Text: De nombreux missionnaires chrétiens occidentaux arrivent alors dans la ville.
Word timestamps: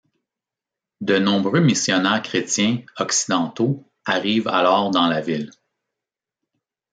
De 1.01 1.19
nombreux 1.19 1.59
missionnaires 1.59 2.23
chrétiens 2.23 2.79
occidentaux 2.97 3.83
arrivent 4.03 4.47
alors 4.47 4.89
dans 4.89 5.05
la 5.05 5.21
ville. 5.21 5.51